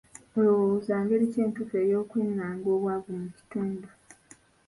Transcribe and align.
Olowooza 0.37 0.93
ngeri 1.01 1.25
ki 1.31 1.39
entuufu 1.45 1.75
ey'okwengaanga 1.83 2.67
obwavu 2.75 3.11
mu 3.21 3.27
kitundu? 3.37 3.87